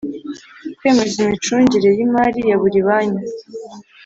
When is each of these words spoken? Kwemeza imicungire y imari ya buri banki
Kwemeza 0.77 1.17
imicungire 1.25 1.89
y 1.97 1.99
imari 2.05 2.39
ya 2.49 2.57
buri 2.61 2.79
banki 2.87 3.25